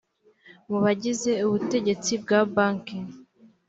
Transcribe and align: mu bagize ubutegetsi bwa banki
mu 0.69 0.77
bagize 0.83 1.31
ubutegetsi 1.45 2.11
bwa 2.21 2.39
banki 2.53 2.97